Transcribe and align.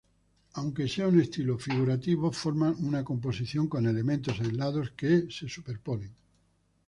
Aunque 0.55 0.87
sea 0.87 1.09
un 1.09 1.21
estilo 1.21 1.59
figurativo, 1.59 2.31
forman 2.31 2.73
una 2.83 3.03
composición 3.03 3.67
con 3.67 3.85
elementos 3.85 4.39
aislados 4.39 4.93
que 4.97 5.29
se 5.29 5.47
superponen. 5.47 6.11